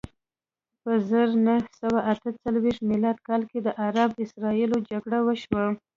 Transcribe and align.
په 0.83 0.91
زر 1.09 1.29
نه 1.45 1.55
سوه 1.79 1.99
اته 2.13 2.29
څلویښت 2.41 2.81
میلادي 2.89 3.21
کال 3.27 3.41
کې 3.51 3.59
د 3.63 3.69
عرب 3.83 4.11
اسراییلو 4.23 4.77
جګړه 4.91 5.19
وشوه. 5.23 5.63